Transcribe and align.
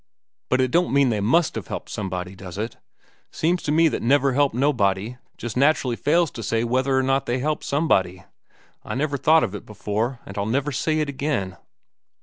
But 0.49 0.61
it 0.61 0.71
don't 0.71 0.91
mean 0.91 1.09
they 1.09 1.19
must 1.21 1.53
have 1.53 1.67
helped 1.67 1.89
somebody, 1.89 2.35
does 2.35 2.57
it? 2.57 2.75
Seems 3.29 3.61
to 3.61 3.71
me 3.71 3.87
that 3.87 4.01
'never 4.01 4.33
helped 4.33 4.55
nobody' 4.55 5.17
just 5.37 5.55
naturally 5.55 5.95
fails 5.95 6.31
to 6.31 6.41
say 6.41 6.63
whether 6.63 6.97
or 6.97 7.03
not 7.03 7.27
they 7.27 7.37
helped 7.37 7.63
somebody. 7.65 8.23
I 8.83 8.95
never 8.95 9.15
thought 9.19 9.43
of 9.43 9.53
it 9.53 9.63
before, 9.63 10.19
and 10.25 10.39
I'll 10.39 10.47
never 10.47 10.71
say 10.71 11.01
it 11.01 11.07
again." 11.07 11.55